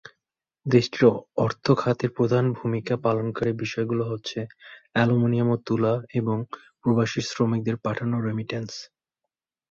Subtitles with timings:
[0.65, 1.03] দেশটির
[1.37, 4.39] অর্থ খাতের প্রধান ভূমিকা পালনকারী বিষয়গুলো হচ্ছে
[4.95, 6.37] অ্যালুমিনিয়াম ও তুলা এবং
[6.81, 8.71] প্রবাসী শ্রমিকদের পাঠানো রেমিট্যান্স।